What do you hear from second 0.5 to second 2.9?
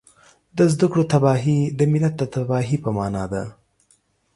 د زده کړو تباهي د ملت د تباهۍ په